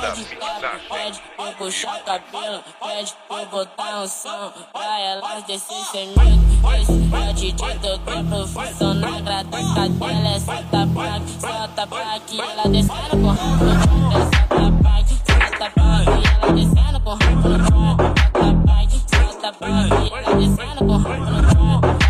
[0.00, 0.80] mixagem.
[0.88, 6.52] Pede pra eu puxar cabelo, pede eu botar um som pra elas descer sem medo.
[6.80, 12.40] Esse é o DJ do tempo profissional, grata cadela, é solta pra solta pra aqui,
[12.40, 17.58] ela descendo com rabo no pra aqui, solta pra aqui, ela descendo com rabo no
[17.68, 18.72] quarto, solta
[19.16, 22.01] solta pra aqui, ela descendo com rabo no quarto,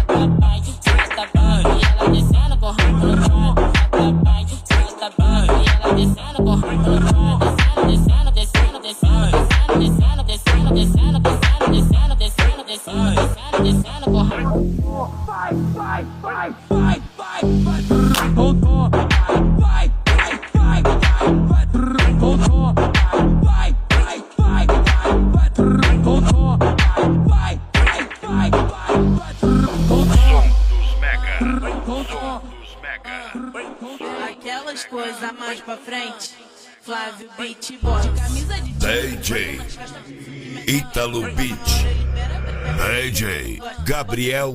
[43.85, 44.55] Gabriel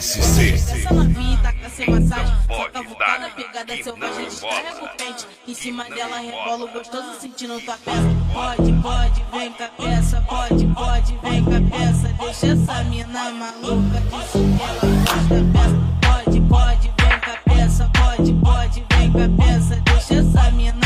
[0.00, 2.36] SC Essa novinha tá com essa massagem.
[2.46, 5.26] pode Só cavucada, pegada selvagem, descarrega o pente.
[5.48, 8.08] Em cima dela rebolo gostoso, sentindo tua peça.
[8.32, 10.24] Pode, pode, vem com a peça.
[10.28, 12.08] Pode, pode, vem com a peça.
[12.20, 15.90] Deixa essa mina maluca, disso que ela gosta peça.
[16.00, 17.90] Pode, pode, vem com a peça.
[17.94, 19.76] Pode, pode, vem com a peça.
[19.84, 20.79] Deixa essa mina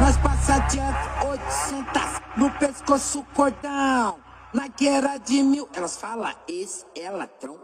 [0.00, 2.02] Nós passa adiante 800
[2.36, 4.18] no pescoço cordão.
[4.54, 7.58] Na guerra de mil, elas falam esse é ladrão.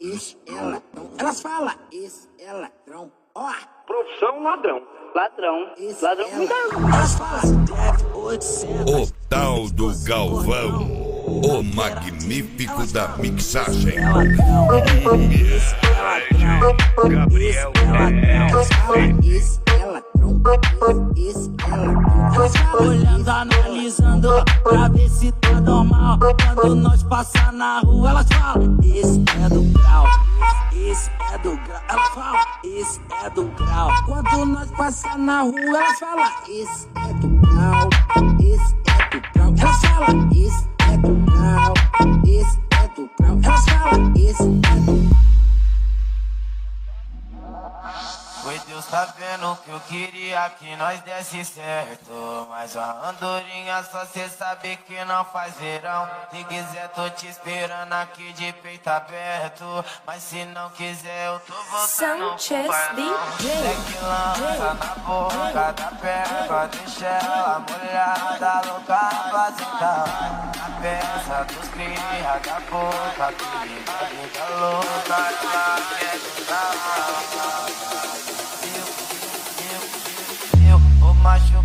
[0.00, 1.10] Esse é ladrão.
[1.18, 3.10] Elas falam esse é ladrão.
[3.34, 3.50] Ó,
[3.86, 4.82] Profissão ladrão.
[5.14, 5.72] Ladrão.
[5.78, 6.88] esse Ladrão é ladrão.
[6.94, 9.10] Elas falam deve 800.
[9.10, 11.01] O tal do Galvão
[11.44, 13.96] O magnífico da mixagem
[17.08, 18.52] Gabriel é
[22.40, 24.28] é olhando, analisando
[24.62, 26.18] pra ver se tá normal.
[26.54, 30.06] Quando nós passar na rua, elas falam esse é do grau.
[30.72, 31.82] Esse é do grau.
[31.88, 33.90] Elas falam esse é do grau.
[34.06, 37.90] Quando nós passar na rua, elas falam esse é do grau.
[38.40, 39.54] Esse é do grau.
[39.58, 41.74] Elas falam esse é do grau.
[42.26, 43.38] Esse é do grau.
[43.42, 45.41] Elas falam esse é do
[48.42, 52.46] Foi Deus tá vendo que eu queria que nós desse certo.
[52.50, 56.10] Mas a andorinha só cê sabe que não faz verão.
[56.32, 59.84] Se quiser tô te esperando aqui de peito aberto.
[60.04, 62.66] Mas se não quiser eu tô voltando Sanchez
[62.96, 63.52] DJ.
[63.52, 71.68] É que lança na boca da perna Deixa ela molhada, louca sentar Na peça dos
[71.68, 77.71] cria da boca Que vida louca, ela quer sentar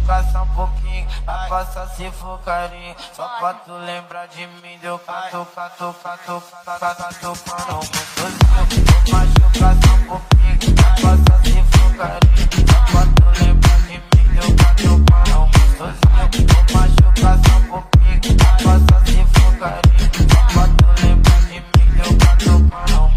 [0.07, 2.95] machucar só um pouquinho Pra passar se for carinho.
[3.13, 9.75] Só pra tu lembrar de mim Deu cato, cato, cato, cato, cato gostosinho Vou machucar
[9.83, 12.47] só um pouquinho Pra passar se for carinho.
[12.67, 18.37] Só pra tu lembrar de mim Deu cato, mano, gostosinho Vou machucar só um pouquinho
[18.37, 20.05] Pra passar se for carinho.
[20.31, 21.63] Só pra tu lembrar de mim
[21.95, 22.53] Deu cato,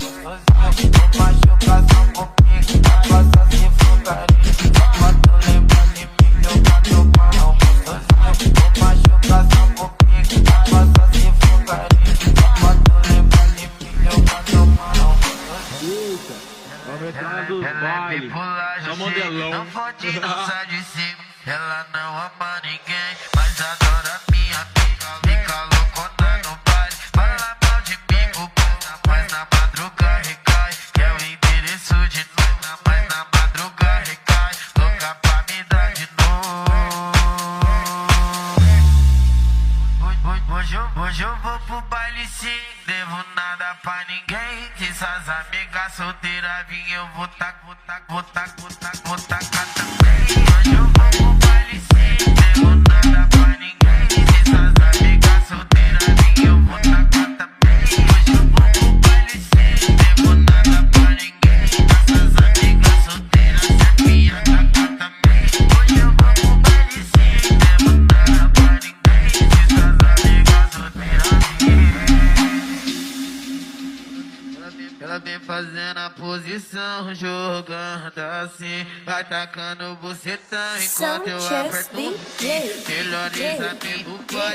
[0.02, 2.39] gostosinho Vou machucar só um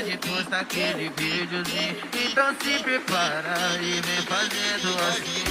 [0.06, 1.96] amigos pode postar aquele videozinho.
[2.30, 5.44] Então se prepara e vem fazendo assim.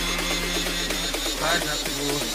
[1.39, 2.25] Faz a porra.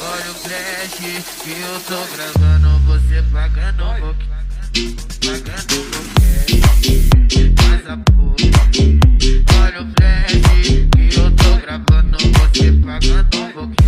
[0.00, 0.98] Olha o flash
[1.42, 4.34] que eu tô gravando, você pagando um pouquinho.
[5.20, 6.62] Pagando um pouquinho.
[7.56, 8.36] Faz a porra.
[9.64, 10.44] Olha o flash
[10.90, 13.83] que eu tô gravando, você pagando um pouquinho.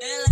[0.00, 0.23] Essa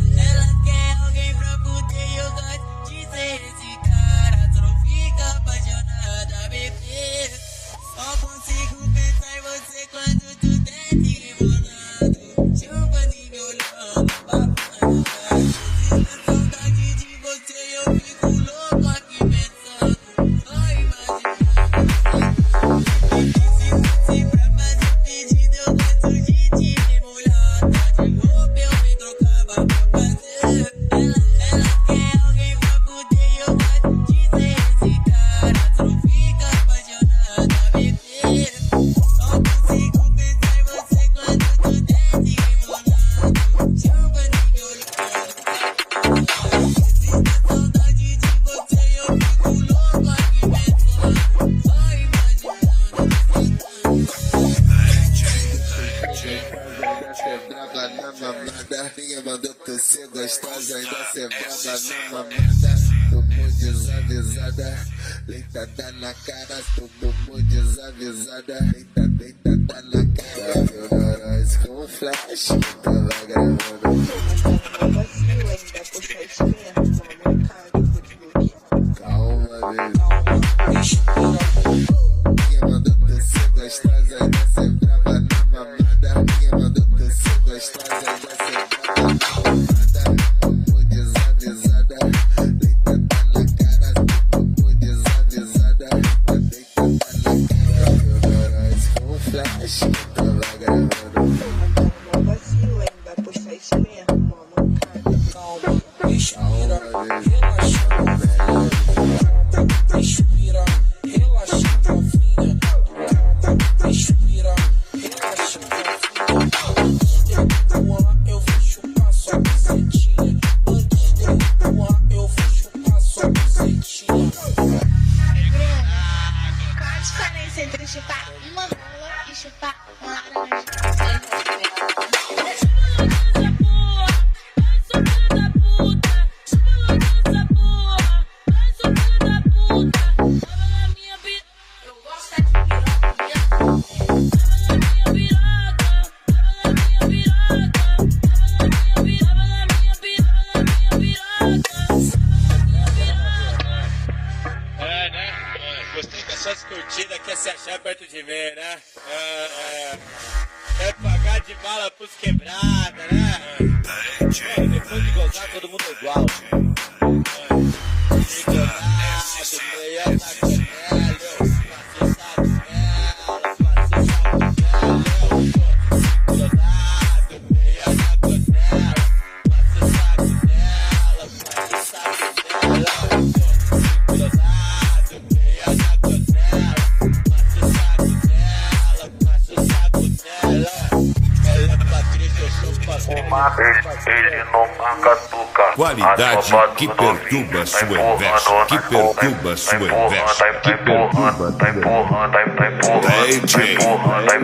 [196.76, 202.42] que perturba sua inveja, que perturba sua inveja, que perturba Tá empurrando, tá empurrando, tá
[202.42, 203.08] empurrando,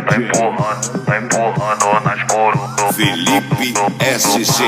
[0.05, 2.61] tá empurrando, tá empurrando nas coros.
[2.95, 3.75] Felipe
[4.19, 4.65] SC.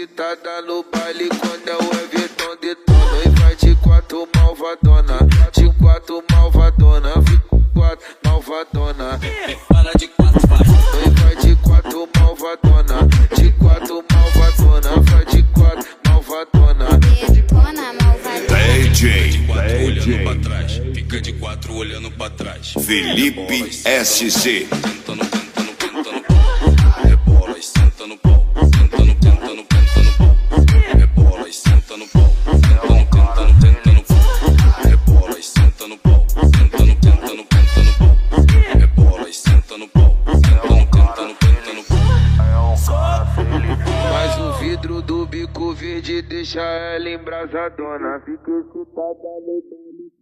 [0.00, 3.22] Excitada no baile quando é o Everton detona.
[3.26, 5.18] E vai de quatro malvadona,
[5.52, 9.20] de quatro malvadona, fica com quatro malvadona.
[9.68, 10.60] Para de quatro, vai.
[11.04, 16.88] E vai de quatro malvadona, de quatro malvadona, vai de quatro malvadona.
[17.32, 18.88] Detona malvadona.
[18.88, 20.72] DJ quatro olhando pra trás.
[20.94, 22.72] Fica de quatro olhando pra trás.
[22.86, 24.66] Felipe SC.
[48.40, 50.12] Embrasadona, fica excitada no baile.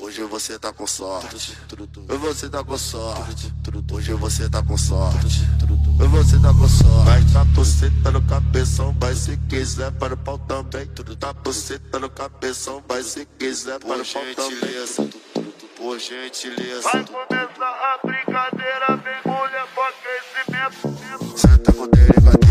[0.00, 1.36] Hoje você tá com sorte.
[1.36, 3.52] Hoje você tá com sorte.
[3.92, 5.26] Hoje você tá com sorte.
[5.26, 7.04] Hoje você tá com sorte.
[7.04, 10.86] Vai tá buceta no cabeção, vai se quiser para o pau também.
[11.18, 15.33] Tá buceta no cabeção, vai se quiser para o pau também.
[15.76, 16.88] Por gentileza.
[16.88, 21.38] Vai começar a brincadeira, vem mulher com aquecimento.
[21.38, 22.44] Senta com delicadeza.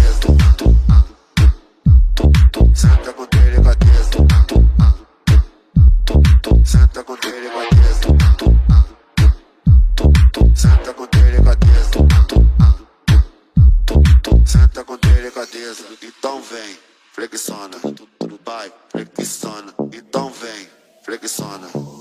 [2.75, 4.11] Senta com delicadeza.
[6.65, 8.07] Senta com delicadeza.
[10.55, 11.97] Senta com delicadeza.
[14.45, 15.83] Senta com delicadeza.
[16.01, 16.77] Então vem,
[17.13, 17.77] flexiona.
[18.45, 18.71] Vai,
[19.15, 19.73] flexiona.
[19.93, 20.67] Então vem,
[21.03, 21.92] flexiona.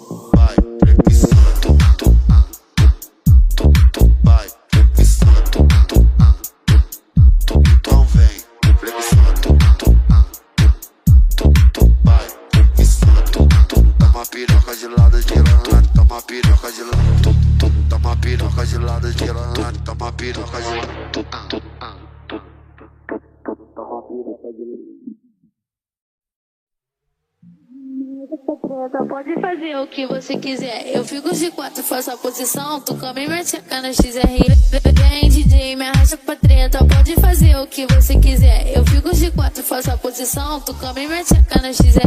[29.63, 30.91] Fazer o que você quiser.
[30.93, 32.81] Eu fico de quatro, faço a posição.
[32.81, 34.19] Tu come minha tcheca na XR.
[34.93, 36.85] Vem, DJ, me arrasta pra treta.
[36.85, 38.77] Pode fazer o que você quiser.
[38.77, 40.61] Eu fico de quatro, faço a posição.
[40.63, 42.01] Tu come minha tcheca na XR.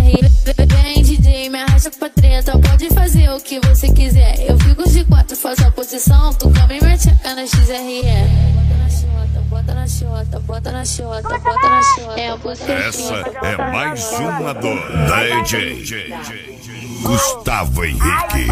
[0.84, 2.60] Vem, DJ, me arrasta pra treta.
[2.60, 4.50] Pode fazer o que você quiser.
[4.50, 6.34] Eu fico de quatro, faço a posição.
[6.34, 8.66] Tu come minha tcheca na XR.
[9.56, 12.20] Bota na xota, bota na xota, bota na xota.
[12.20, 12.78] É bucetinha.
[12.78, 14.68] Essa é mais uma do
[15.48, 16.14] DJ
[17.02, 18.48] Gustavo Henrique.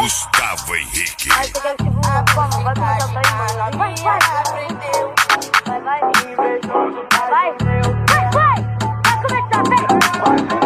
[0.00, 1.28] Gustavo Henrique.
[10.42, 10.59] Ela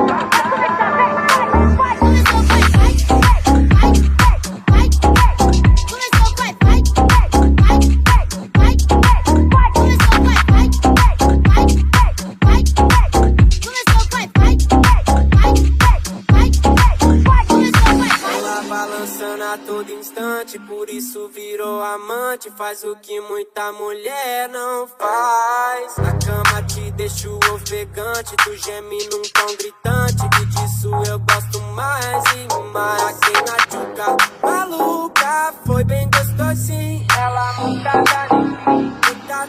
[20.60, 22.50] por isso virou amante.
[22.50, 25.96] Faz o que muita mulher não faz.
[25.96, 30.28] Na cama te deixo ofegante, tu geme num tom gritante.
[30.36, 33.02] Que disso eu gosto mais e mais.
[33.02, 37.06] Aqui na tchuca maluca, foi bem gostosinho.
[37.18, 38.94] Ela montada em mim.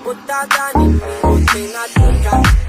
[0.03, 2.64] Montada em mim, botei na tuca.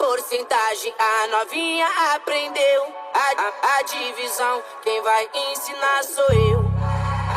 [0.00, 2.94] Porcentagem, a novinha aprendeu.
[3.12, 6.60] A, a, a divisão, quem vai ensinar sou eu.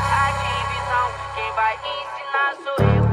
[0.01, 3.12] A divisão, quem vai ensinar sou eu.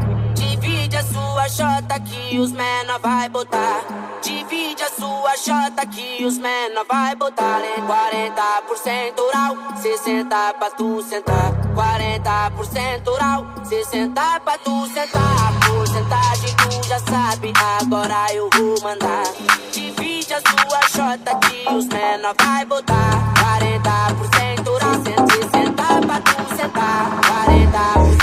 [1.50, 3.83] Divide a sua chota que os menor vai botar.
[4.23, 7.61] Divide a sua chota que os menor vai botar.
[7.61, 11.52] Em 40% oral, 60 pra tu sentar.
[11.75, 15.49] 40% oral, 60 pra tu sentar.
[15.49, 19.25] A porcentagem tu já sabe, agora eu vou mandar.
[19.73, 23.35] Divide a sua chota que os menor vai botar.
[23.59, 27.21] 40% oral, 60 pra tu sentar.
[27.21, 28.19] 40%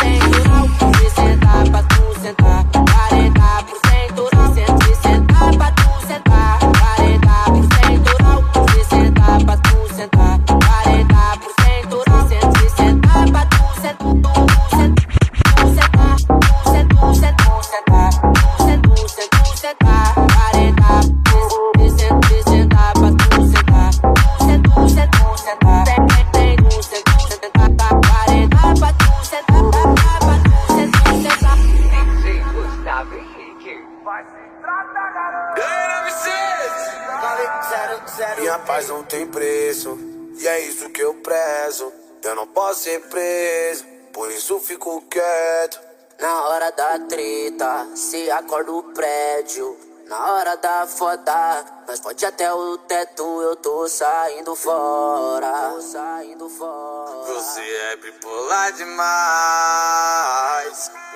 [38.77, 39.97] paz não tem preço,
[40.39, 41.91] e é isso que eu prezo.
[42.21, 45.79] Eu não posso ser preso, por isso fico quieto.
[46.19, 49.75] Na hora da treta, se acorda o prédio.
[50.07, 55.71] Na hora da foda, nós pode até o teto, eu tô saindo fora.
[55.73, 56.96] Tô saindo fora.
[57.27, 58.97] Você é bipolar demais,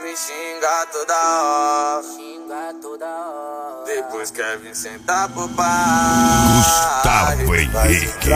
[0.01, 2.03] me xinga toda hora.
[2.03, 3.85] Xinga toda hora.
[3.85, 6.57] Depois quer vir sentar pro bar.
[6.57, 8.29] Gustavo Henrique.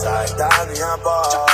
[0.00, 1.49] Sai da minha boca.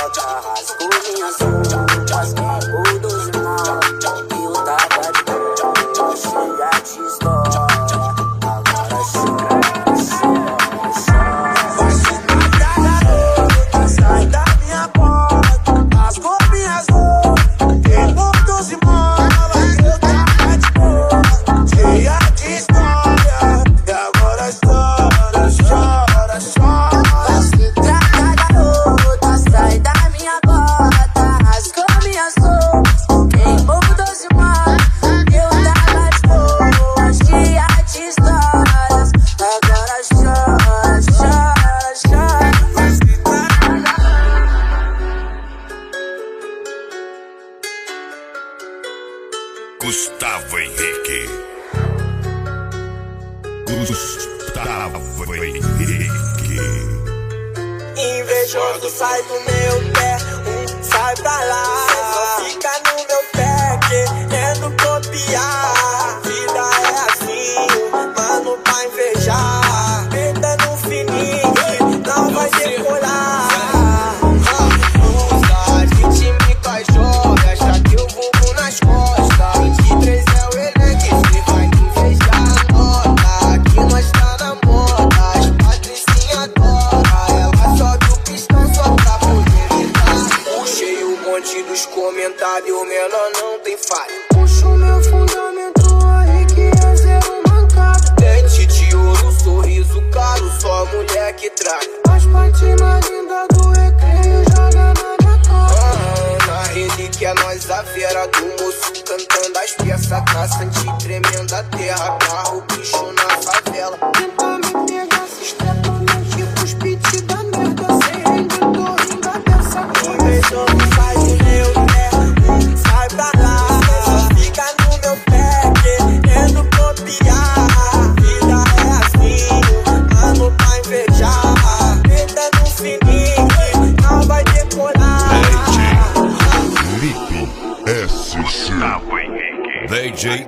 [91.37, 94.21] Monte dos comentários, o menor não tem falha.
[94.29, 98.09] Puxo meu fundamento aí que é zero mancada.
[98.19, 101.85] Dente de ouro, sorriso caro, só mulher que traga.
[102.09, 106.47] As patinas lindas do recreio joga na minha cara.
[106.47, 113.13] Na relíquia nós a vera do moço cantando as peças traçante tremenda terra, carro bicho
[113.13, 114.16] na favela.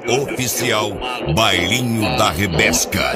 [0.07, 0.91] Oficial
[1.33, 3.13] Bailinho da Rebesca.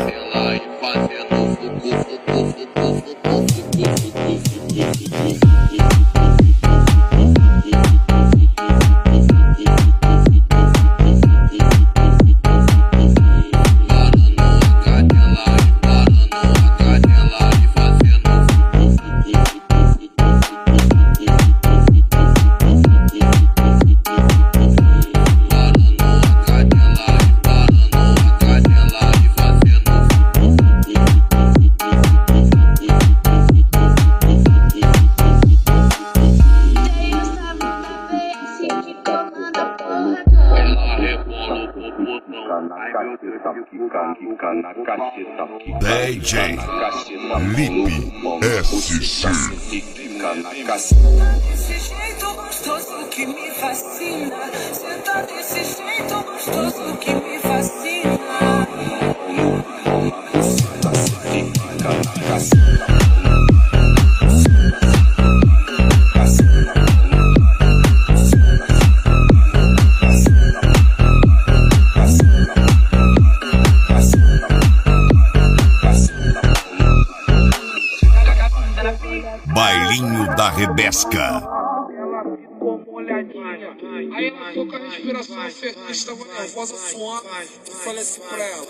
[86.73, 87.29] passa suando,
[87.65, 88.67] tu falece pra ela.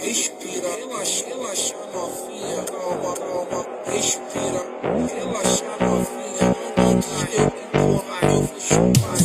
[0.00, 2.64] Respira, relaxa, relaxa, novinha.
[2.64, 4.64] Calma, calma, respira,
[5.14, 6.56] relaxa, novinha.
[6.76, 9.19] Não de eu empurrar, eu vou chupar.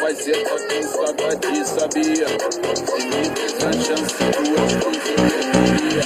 [0.00, 2.26] vai ser pra quem só de sabia.
[2.86, 6.04] Se me der a chance, tu és eu queria.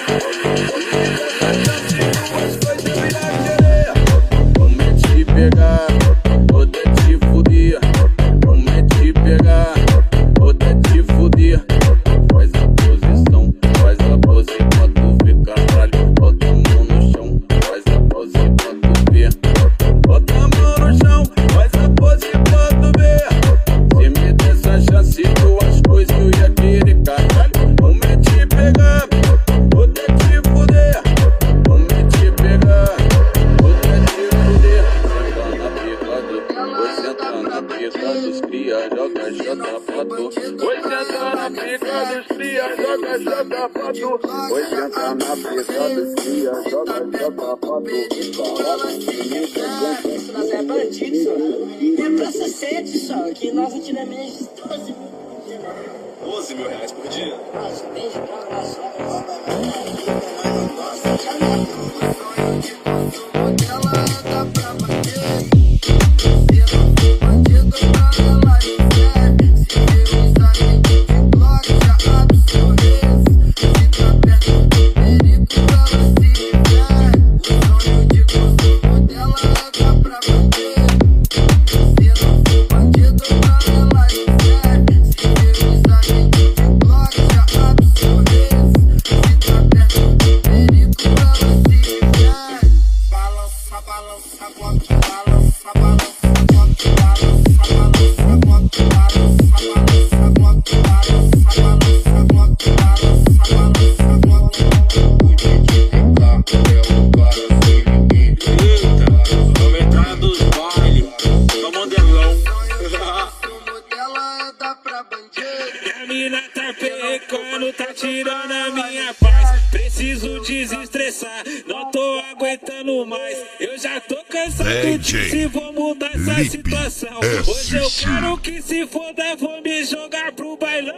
[123.10, 123.44] mais.
[123.58, 127.20] Eu já tô cansado de se vou mudar essa Lipe situação.
[127.20, 127.50] SC.
[127.50, 130.94] Hoje eu quero que se foda, vou me jogar pro bailão.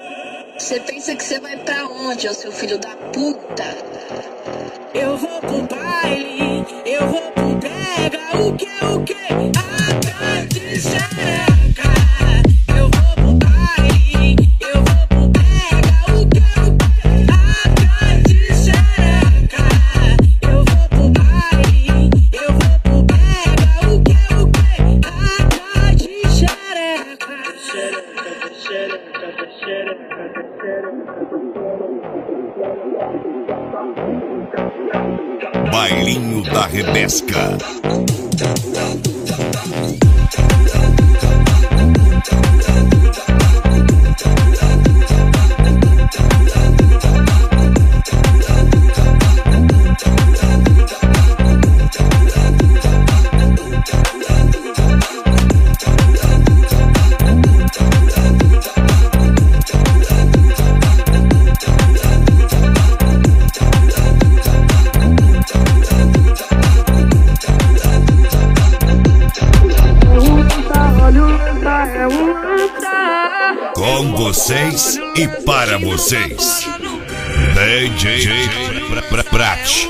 [0.59, 3.64] Você pensa que você vai pra onde, ô seu filho da puta?
[4.94, 8.46] Eu vou pro baile, eu vou pro pega.
[8.46, 9.14] O que, o que?
[9.59, 11.52] A tarde será.
[36.83, 37.71] Tedesca.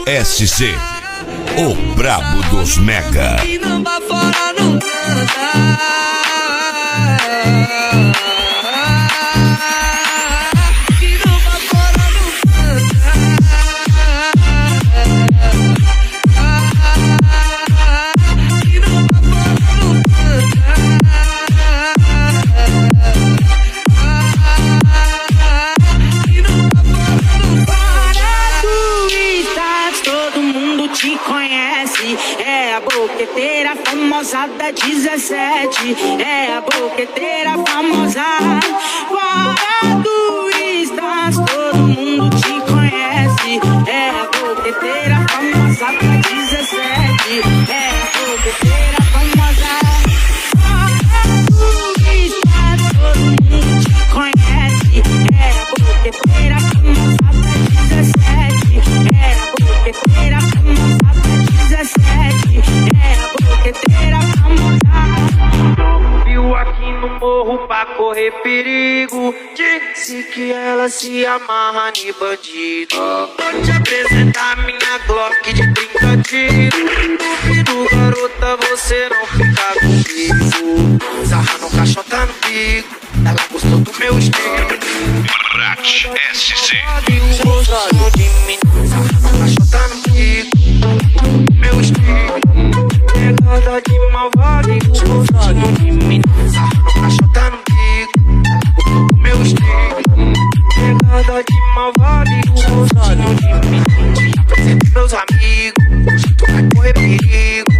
[0.06, 0.74] SC.
[1.56, 3.36] O brabo dos Mega.
[35.22, 36.20] 17.
[36.20, 38.24] É a boqueteira famosa.
[67.72, 69.34] Pra correr perigo.
[69.56, 72.96] Disse que ela se amarra de bandido.
[72.98, 76.92] Vou te apresentar minha Glock de 30 tiros.
[77.18, 80.98] Duvido, garota, você não fica comigo.
[81.26, 82.94] Sarra no caixota no bico.
[83.26, 84.68] Ela gostou do meu estilo.
[85.52, 85.80] Prat
[86.34, 86.76] SC.
[87.42, 88.58] Gostou de mim.
[88.86, 90.58] Sarra no caixota no bico.
[91.54, 92.41] Meu estilo.
[93.52, 95.22] Pegada de malvado e gostou
[95.74, 96.22] de mim.
[96.50, 98.18] Sarra no bico.
[99.18, 100.32] Meu estilo.
[100.74, 103.82] Pegada de malvado e gostou de mim.
[104.38, 106.22] Apresento meus amigos.
[106.48, 107.72] Vai correr perigo.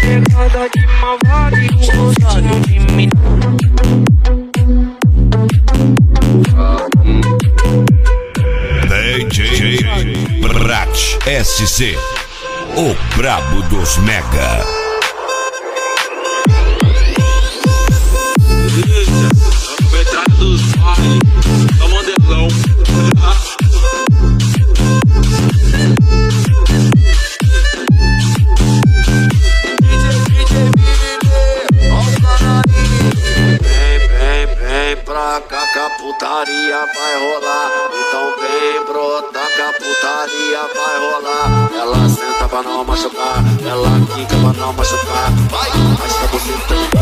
[0.00, 2.12] Pegada de malvado e gostou
[2.66, 3.08] de mim.
[9.24, 9.78] DJ
[10.42, 10.94] Prat
[11.42, 11.96] SC.
[12.76, 14.85] O brabo dos Mega.
[44.66, 45.30] Não machucar.
[45.48, 46.95] Vai, mas pra você também.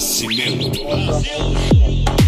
[0.00, 0.70] Nascimento.
[0.82, 2.19] Brasil.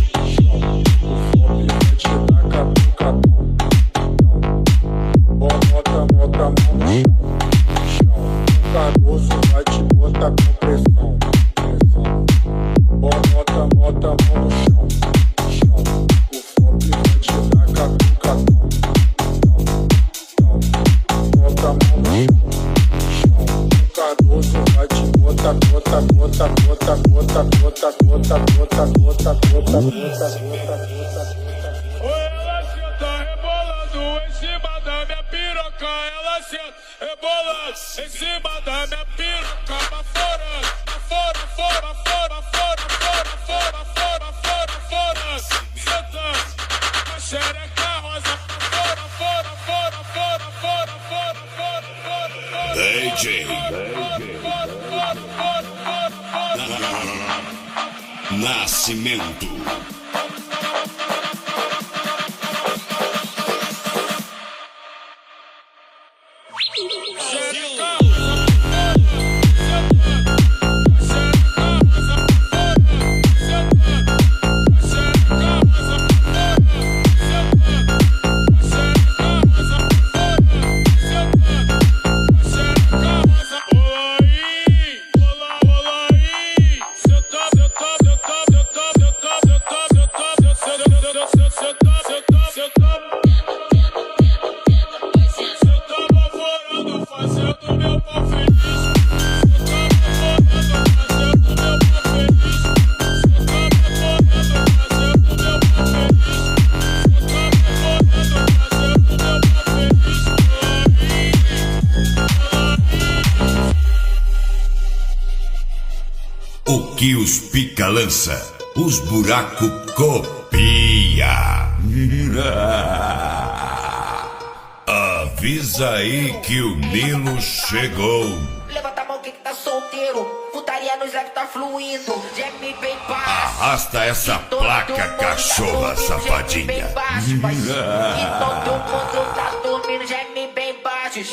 [117.02, 121.66] que os pica lança, os buraco copia.
[124.86, 128.38] Avisa aí que o Nilo chegou.
[128.68, 132.22] Levanta a mão que tá solteiro, putaria no Slack tá fluindo.
[132.36, 133.30] Geme bem baixo.
[133.30, 136.86] Arrasta essa placa, tá cachorra safadinha.
[136.86, 141.24] Que todo mundo tá dormindo, geme bem baixo.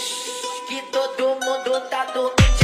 [0.67, 2.57] Que todo mundo tá dormindo,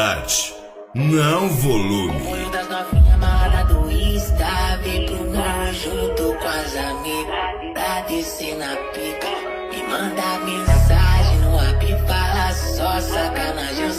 [0.00, 0.54] qualidade,
[0.94, 2.20] não volume.
[2.20, 8.56] Punho das novinhas amarrada do Insta, vem pro mar junto com as amigas, pra descer
[8.56, 9.28] na pica.
[9.72, 13.89] e manda mensagem no app, fala só sacanagem.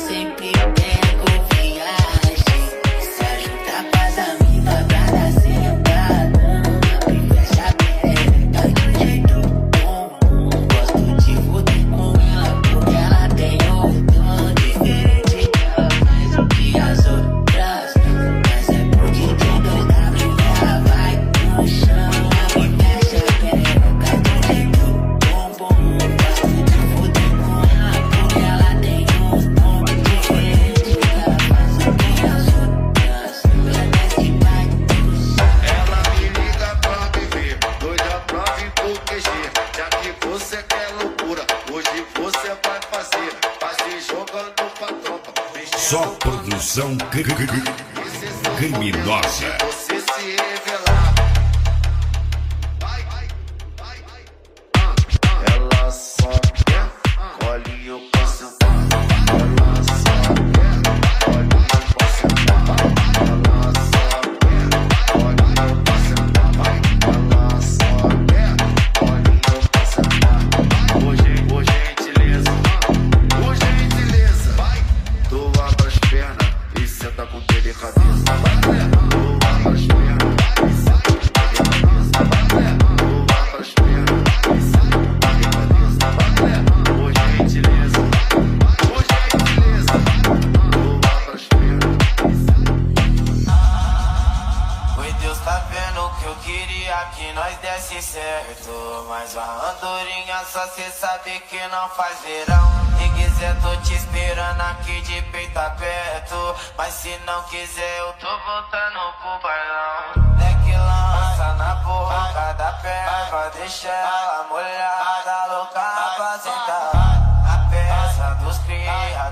[47.24, 47.61] good, good, good.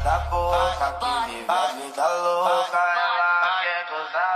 [0.10, 4.30] Da boca que vive a vida louca, ela quer gozar.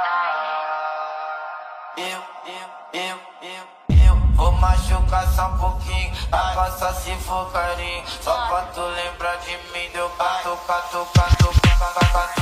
[1.98, 2.70] Eu, eu,
[3.02, 3.64] eu, eu,
[4.06, 6.14] eu vou machucar só um pouquinho.
[6.32, 8.04] A coça se for carinho.
[8.22, 9.90] Só pra tu lembrar de mim.
[9.92, 12.33] Deu cato, cato, cato, cato, cato, cano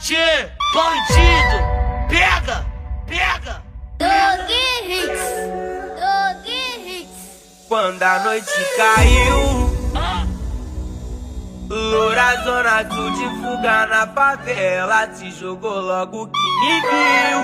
[0.00, 1.58] SWAT, bandido,
[2.08, 2.64] pega,
[3.06, 3.62] pega.
[3.98, 4.52] Dog
[4.88, 5.20] Hits,
[6.00, 7.66] Dog Hits.
[7.68, 9.70] Quando a noite caiu
[11.68, 17.40] Loura zona sul de fuga na favela Se jogou logo que me viu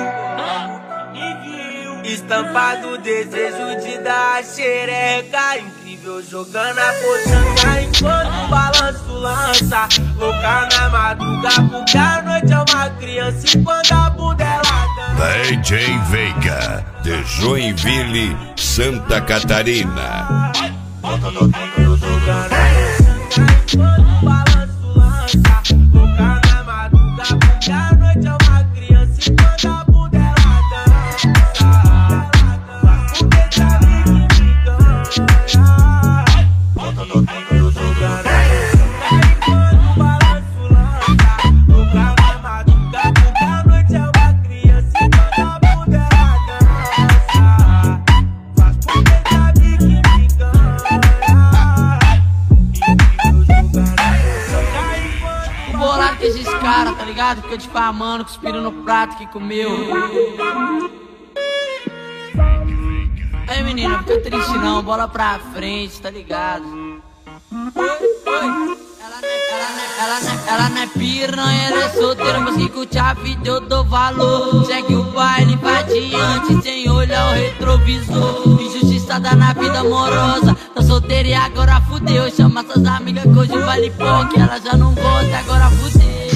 [2.09, 10.69] Estampado desejo de dar a xereca Incrível jogando a potranca enquanto o balanço lança Louca
[10.73, 15.99] na madruga porque a noite é uma criança E quando a bunda ela dança DJ
[16.11, 20.53] Veiga, de Joinville, Santa Catarina.
[21.03, 21.69] Bolado
[56.69, 57.43] caras, tá ligado?
[57.43, 59.71] Fica difamando, cuspindo no prato que comeu.
[63.49, 66.65] Aí menina, fica triste não, bola pra frente, tá ligado?
[69.01, 72.99] Ela não é, não é, ela não é piranha, ela é solteira, mas que curte
[72.99, 74.67] a vida eu dou valor.
[74.67, 78.61] Segue o baile, vai adiante, sem olhar o retrovisor.
[78.61, 82.31] Injustiçada na vida amorosa, tá solteira e agora fudeu.
[82.31, 86.28] Chama suas amigas que hoje vale pouco, ela já não gosta, agora fudeu.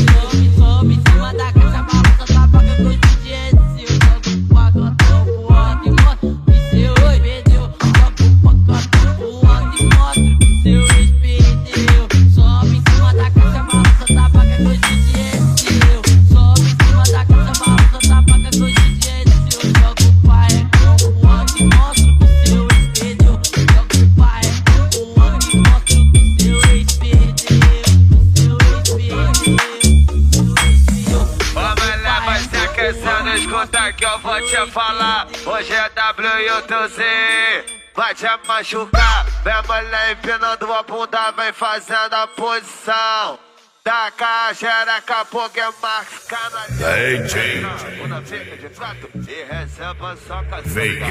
[38.23, 43.37] Te machucar, vem mulher empinando a bunda, vem fazendo a posição.
[43.83, 46.39] Taca xereca, porque marca
[46.71, 47.65] DJ
[48.05, 51.05] Una fica de prato e receba soca, Veiga.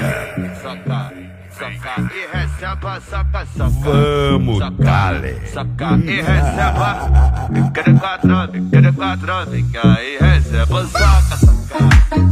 [0.62, 1.12] soca,
[1.52, 3.92] soca e receba soca, soca.
[4.32, 5.48] Vamos, soca, dale.
[5.48, 7.10] Soca e receba.
[7.54, 11.78] Fica de quatro, fica de quatro, fica e receba soca, soca,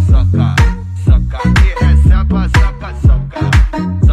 [0.07, 0.55] soca,
[1.03, 4.08] soca e receba soca, soca, soca, soca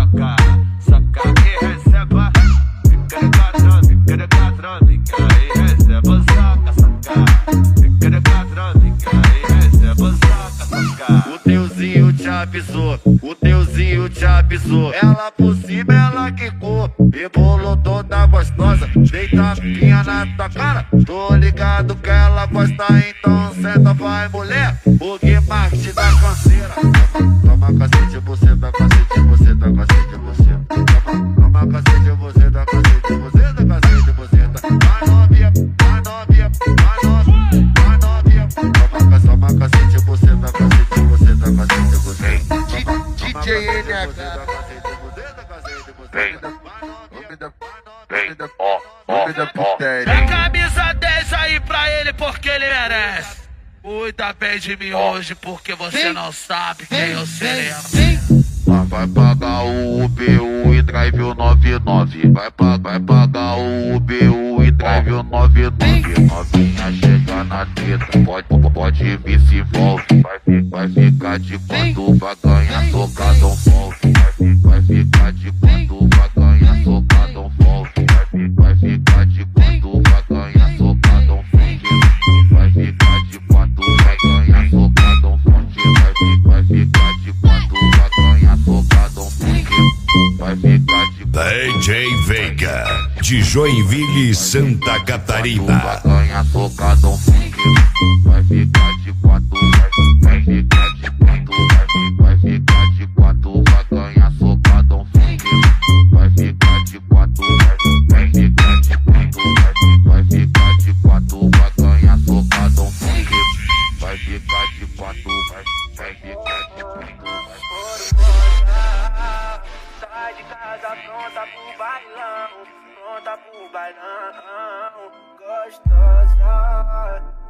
[11.33, 14.93] O teuzinho te avisou, o teuzinho te avisou.
[14.93, 16.91] Ela por cima, ela quicou.
[17.13, 20.87] Rebolou toda gostosa, deita a pinha na tua cara.
[21.07, 24.79] Tô ligado que ela gosta, então senta, vai mulher.
[25.01, 25.76] O Guimarães
[43.47, 44.13] DJ NH.
[50.05, 53.47] Dá camisa 10 aí pra ele porque ele merece.
[53.81, 58.16] Cuida bem de mim hoje porque você não sabe quem eu serei.
[58.67, 62.29] Vai pagar o UBU e drive o 99.
[62.31, 66.21] Vai, pa vai pagar o UBU e drive o 99.
[66.27, 70.05] Novinha chega na treta, pode, pode vir se envolve.
[70.23, 73.97] Vai, vai ficar de quanto vai ganhar socadão volve.
[74.03, 76.09] Vai, fi- vai ficar de quanto
[90.55, 96.01] DJ Veiga, de Joinville, Santa Catarina.
[98.23, 99.57] vai ficar de quanto
[100.23, 101.46] vai, ficar de quanto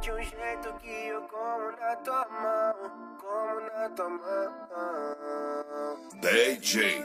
[0.07, 4.23] De um jeito que eu como na tua mão, como na tua mão.
[6.21, 7.03] DJ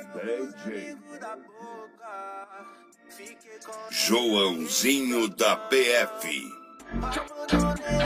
[3.91, 6.49] Joãozinho da PF.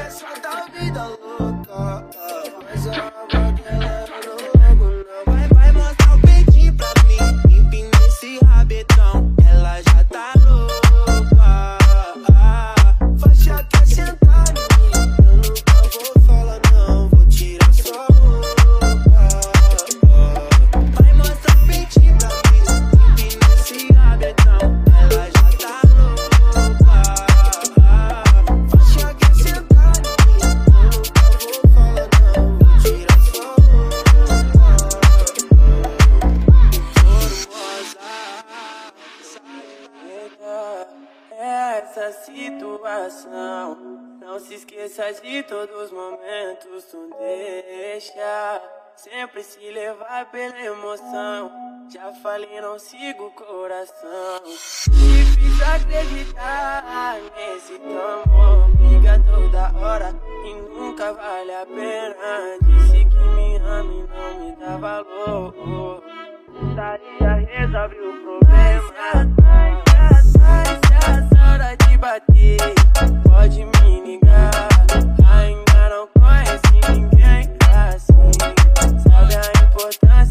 [0.07, 2.09] Essa da vida louca,
[2.65, 3.56] mas a alma
[45.37, 48.63] de todos os momentos, tu deixa.
[48.97, 51.53] Sempre se levar pela emoção.
[51.93, 54.41] Já falei, não sigo o coração.
[54.47, 58.71] Difícil acreditar nesse amor.
[58.77, 60.15] Briga toda hora
[60.47, 62.59] e nunca vale a pena.
[62.63, 66.03] Disse que me ama e não me dá valor.
[66.75, 68.95] Daria resolve o problema.
[69.43, 70.35] Mas
[71.07, 72.57] as horas de bater,
[73.29, 74.26] pode me ligar.
[79.77, 80.26] Importância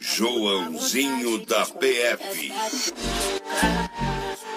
[0.00, 2.52] Joãozinho da PF.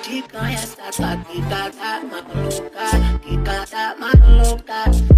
[0.01, 5.10] Te conhece essa quicada maluca, quicada maluca.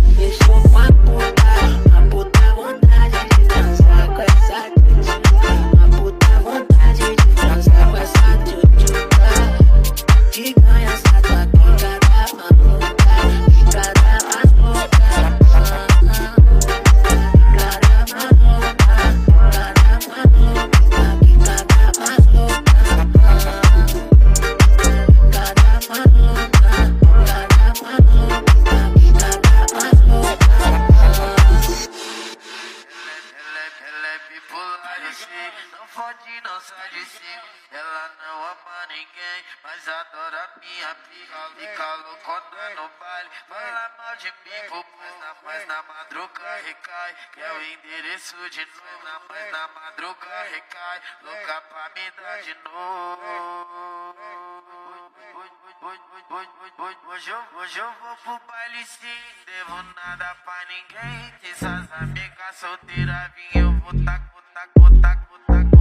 [47.04, 47.16] cai.
[47.34, 51.02] Quer o endereço de novo, na mãe da madruga recai.
[51.24, 54.14] Louca pra me dar de novo.
[57.06, 61.34] Hoje eu, hoje eu vou pro baile sim, devo nada pra ninguém.
[61.44, 65.73] Essas amigas solteiras vinham, eu vou taco, taco, taco.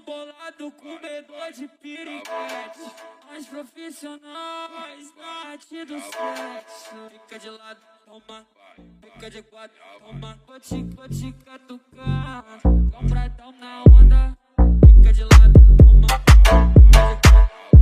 [0.00, 0.98] Bolado com
[1.52, 2.80] de piriguete.
[3.30, 7.10] As profissionais parte do sexo.
[7.10, 8.46] Fica de lado, toma.
[9.02, 10.40] Fica de quatro, toma.
[10.46, 12.44] Vou te, vou te catucar
[12.92, 14.38] Compradão na onda.
[14.86, 16.08] Fica de lado, toma.
[16.08, 17.73] Fica de quatro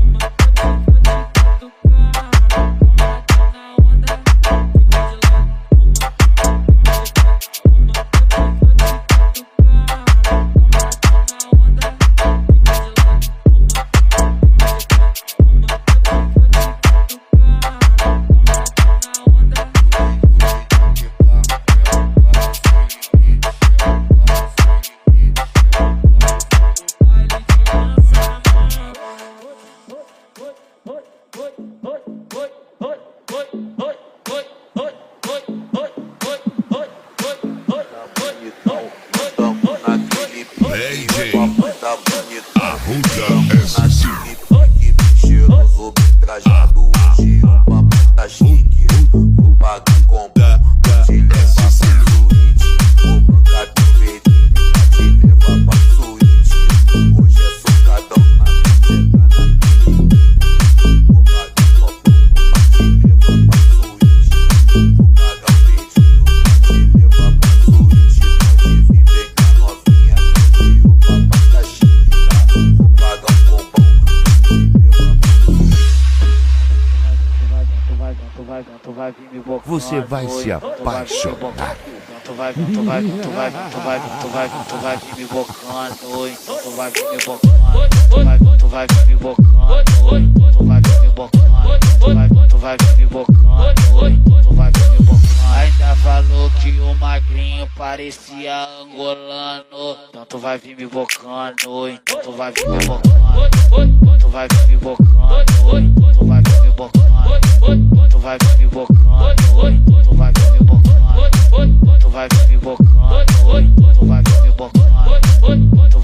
[84.20, 89.06] tu vai, tu vai vir me bocando, oi, tu vai me bocando, tu vai vir
[89.06, 89.58] me bocando,
[90.10, 93.44] oi, tu vai me bocando, tu vai vir me bocando,
[93.94, 95.22] oi, tu vai vir me bocando.
[95.56, 102.32] Ainda falou que o magrinho parecia angolano, então tu vai vir me bocando, oi, tu
[102.32, 103.11] vai vir me bocando.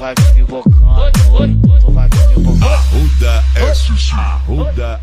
[0.08, 1.12] vai vir me bocando,
[1.80, 2.64] tu vai vir me bocando.
[2.64, 3.44] Arruda
[3.74, 5.00] SC, Arruda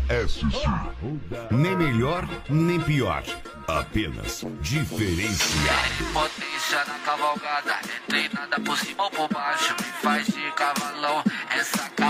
[1.50, 3.22] Nem melhor, nem pior.
[3.68, 6.04] Apenas diferenciado.
[6.12, 9.74] Potência na cavalgada, entrei nada por cima ou por baixo.
[9.80, 12.05] Me faz de cavalão, essa cara.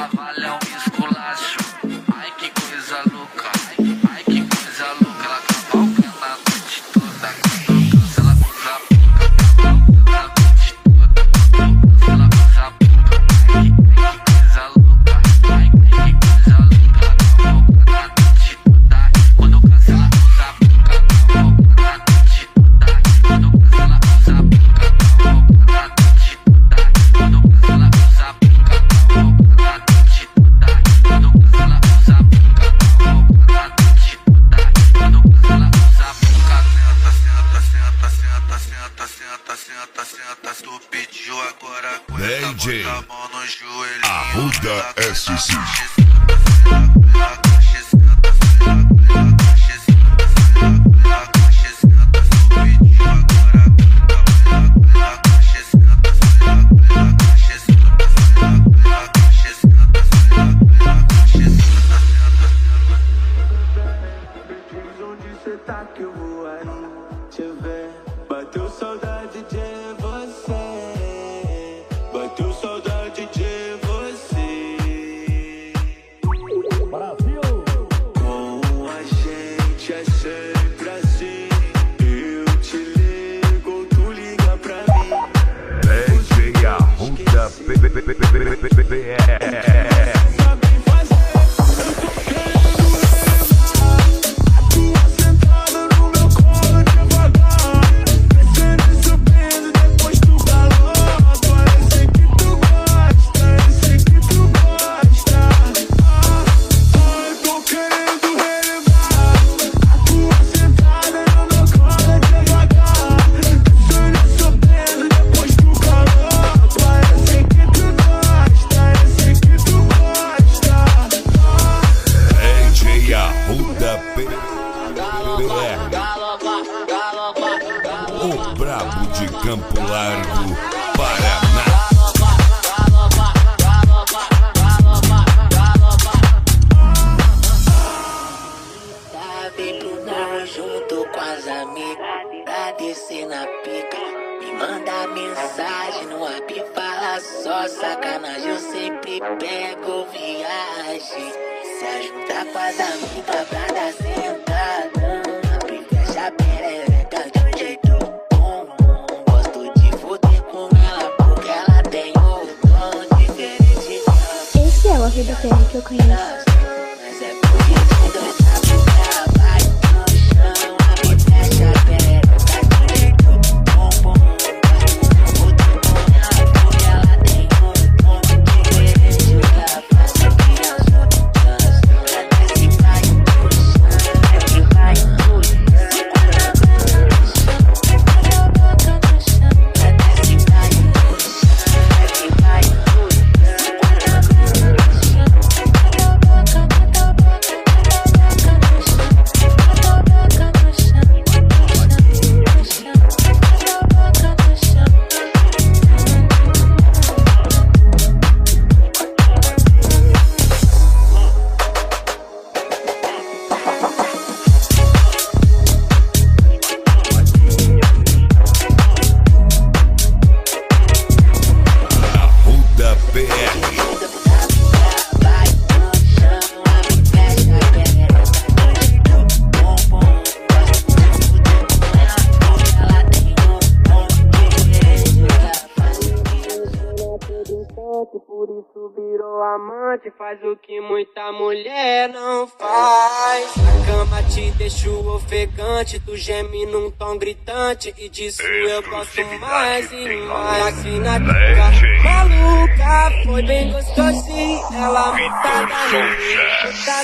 [240.26, 243.56] Faz o que muita mulher não faz.
[243.58, 247.94] Na cama te deixo ofegante, tu geme num tom gritante.
[247.96, 250.78] E disso eu gosto mais e mais.
[250.78, 251.70] Aqui na dica
[252.02, 254.60] maluca, foi bem gostosinho.
[254.74, 255.74] Ela mutada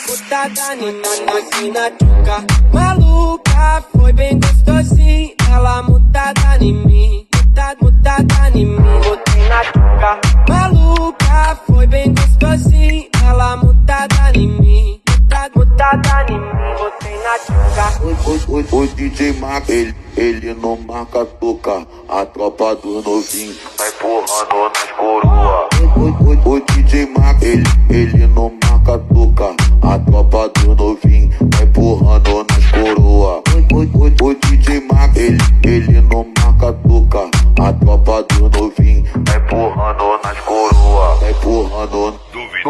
[0.09, 1.03] mutada em mim.
[1.39, 5.35] Aqui na dica maluca, foi bem gostosinho.
[5.49, 9.01] Ela mutada em mim, mutada, mutada em mim.
[9.05, 13.12] Botei na dica maluca, foi bem gostosinho.
[13.33, 16.74] Ela mutada em mim, mutada, mutada em mim.
[16.78, 18.76] Botei na dica.
[18.76, 21.87] O, DJ Mac, ele, ele não marca toca.
[22.11, 25.68] A tropa dos novinhos vai empurrando nas coroa.
[25.80, 29.57] O, o, o, o DJ Mac, ele, ele não marca toca.
[29.80, 33.43] A tropa dos novinhos vai empurrando nas coroa.
[33.72, 37.30] O, o, o, o DJ Mac, ele, ele não marca toca.
[37.66, 41.16] A tropa dos novinhos vai empurrando nas coroa.
[41.16, 42.20] Vai empurrando,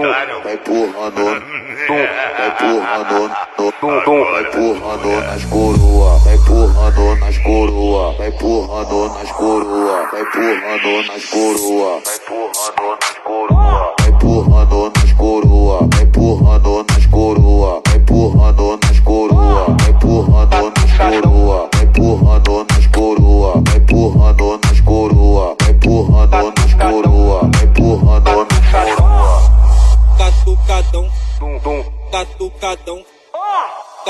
[0.02, 0.42] Duvidaram?
[0.42, 3.30] vai empurrando, vai empurrando,
[4.30, 6.18] vai empurrando nas coroa.
[6.18, 8.12] Vai empurrando nas coroa.
[8.18, 10.08] Vai empurrando nas coroa.
[10.10, 12.02] Vai empurrando nas coroa.
[12.04, 13.94] Vai empurrando nas coroa.
[14.00, 15.88] Vai empurrando nas coroa.
[15.92, 16.81] Vai empurrando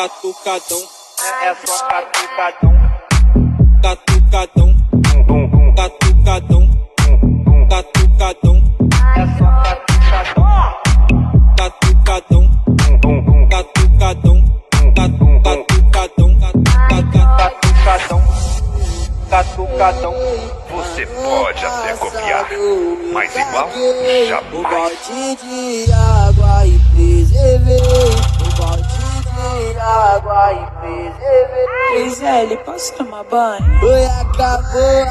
[0.03, 0.83] catucadão.
[1.45, 2.75] É só catucadão,
[3.83, 4.77] catucadão,
[5.77, 6.65] catucadão,
[7.71, 8.57] catucadão.
[9.15, 10.51] É só catucadão,
[11.57, 12.45] catucadão,
[13.49, 14.39] catucadão,
[14.93, 16.31] catucadão,
[16.89, 18.23] catucadão,
[19.31, 20.15] catucadão.
[20.69, 22.49] Você pode até copiar,
[23.13, 24.63] mas igual jamais.
[24.63, 28.32] balde de água e preservei.
[29.93, 32.05] Água e preservei.
[32.05, 33.85] Gisele, posso tomar banho?
[33.85, 35.11] Oi, acabou a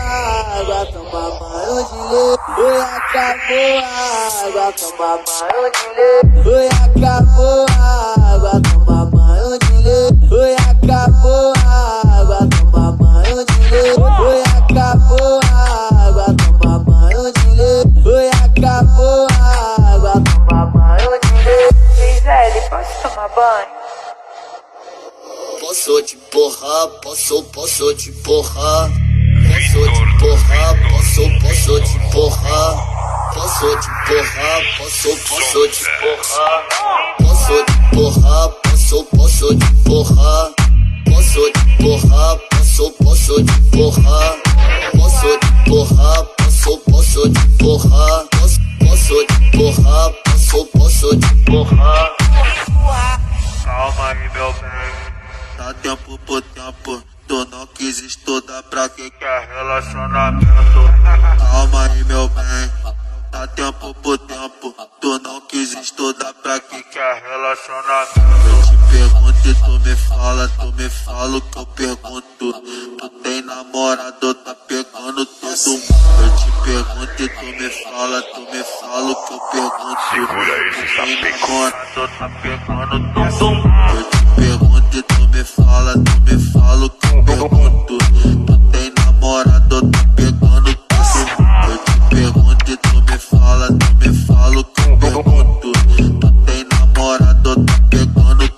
[0.59, 2.34] água, toma banho de lei.
[2.57, 3.86] Oi, acabou a
[4.47, 6.21] água, toma banho de lei.
[6.51, 7.86] Oi, acabou a
[8.34, 10.09] água, toma banho de lei.
[10.32, 11.71] Oi, acabou a
[12.19, 13.91] água, toma banho de lei.
[13.93, 17.84] Oi, acabou a água, toma banho de lei.
[18.03, 21.69] Oi, acabou a água, toma banho de lei.
[21.93, 23.80] Gisele, posso tomar banho?
[25.72, 28.89] Posso te porrar, posso, posso te porrar.
[29.47, 32.76] Posso te porrar, posso, posso te porrar.
[33.34, 36.67] Posso te porrar, posso, posso te porrar.
[37.19, 40.51] Posso te porrar, posso, posso te porrar.
[41.05, 44.36] Posso te porrar, posso, posso te porrar.
[44.91, 48.26] Posso te porrar, posso, posso te porrar.
[48.82, 52.11] Posso, te porrar, posso, posso te porrar.
[53.63, 55.11] Calma aí, meu bem.
[55.62, 60.47] Dá tempo por tempo, Tu não quis estudar pra que quer relacionamento.
[61.38, 62.72] Calma aí, meu bem.
[63.32, 64.76] Dá tempo por tempo.
[64.99, 68.20] Tu não quis estudar pra que quer relacionamento.
[68.49, 72.53] Eu te pergunto e tu me fala, tu me fala o que eu pergunto.
[72.97, 75.84] Tu tem namorado, tá pegando todo mundo.
[76.24, 80.01] Eu te pergunto e tu me fala, tu me fala o que eu pergunto.
[80.09, 81.72] Segura esse sapeco.
[82.18, 84.20] Tá pegando todo mundo.
[85.41, 87.97] Me fala, tu me fala o que eu pergunto.
[88.45, 91.71] Tu tem namorado, tá pegando todo mundo.
[91.71, 95.71] Eu te pergunto e tu me fala, tu me fala o que eu pergunto.
[96.19, 98.49] Tu tem namorado, tá pegando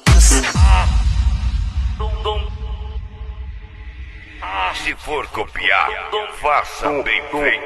[1.98, 2.52] todo mundo.
[4.76, 5.90] Se for copiar,
[6.42, 7.63] faça bem feito.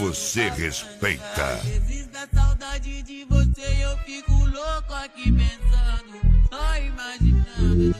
[0.00, 1.60] Você respeita.
[1.62, 7.94] Vezes dá saudade de você eu fico louco aqui pensando Só imaginando